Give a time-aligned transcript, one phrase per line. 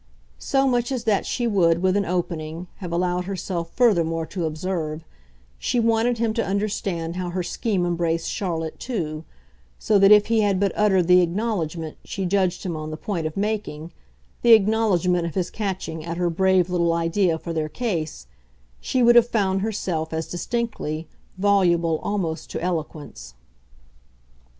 [0.39, 5.05] So much as that she would, with an opening, have allowed herself furthermore to observe;
[5.59, 9.25] she wanted him to understand how her scheme embraced Charlotte too;
[9.77, 13.27] so that if he had but uttered the acknowledgment she judged him on the point
[13.27, 13.91] of making
[14.41, 18.25] the acknowledgment of his catching at her brave little idea for their case
[18.79, 21.07] she would have found herself, as distinctly,
[21.37, 23.35] voluble almost to eloquence.